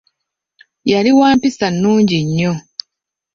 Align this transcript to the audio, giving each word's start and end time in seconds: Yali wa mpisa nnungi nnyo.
Yali 0.91 1.11
wa 1.19 1.29
mpisa 1.37 1.67
nnungi 1.73 2.17
nnyo. 2.25 2.53